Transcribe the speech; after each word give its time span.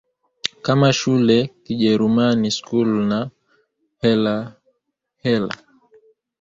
kama 0.61 0.93
shule 0.93 1.47
Kijerumani 1.63 2.51
Schule 2.51 3.05
na 3.07 3.29
hela 4.01 4.55
Heller 5.17 5.57